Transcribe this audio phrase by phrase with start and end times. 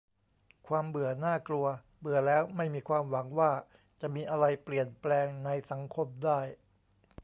[0.67, 1.65] "ความเบื่อน่ากลัว
[1.99, 3.51] เบื่อแล้วไม่มีความหวังว่า
[4.01, 6.39] จะมีอะไรเปลี่ยนแปลงในสังคมได้"